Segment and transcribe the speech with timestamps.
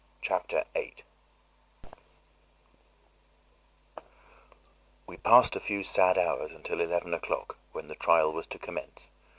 [0.19, 1.03] Chapter 8
[5.05, 9.11] We passed a few sad hours until eleven o'clock, when the trial was to commence.